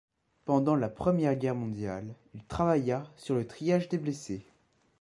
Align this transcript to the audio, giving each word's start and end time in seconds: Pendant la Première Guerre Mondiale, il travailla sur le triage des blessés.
Pendant 0.45 0.75
la 0.75 0.89
Première 0.89 1.35
Guerre 1.35 1.53
Mondiale, 1.53 2.15
il 2.33 2.43
travailla 2.45 3.03
sur 3.17 3.35
le 3.35 3.45
triage 3.45 3.87
des 3.87 3.99
blessés. 3.99 4.43